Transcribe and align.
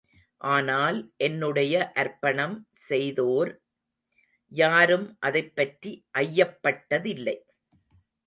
ஆனால் 0.41 0.97
என்னுடைய 1.17 1.73
அர்ப்பணம் 1.93 2.55
செய்தோர் 2.87 3.51
யாரும் 4.51 5.07
அதைப்பற்றி 5.19 5.91
ஐயப்பட்டதில்லை. 6.19 7.37